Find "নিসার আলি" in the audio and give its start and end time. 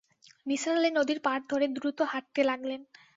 0.45-0.89